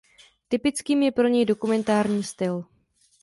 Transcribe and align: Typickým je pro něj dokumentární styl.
Typickým 0.47 1.03
je 1.03 1.11
pro 1.11 1.27
něj 1.27 1.45
dokumentární 1.45 2.23
styl. 2.23 2.63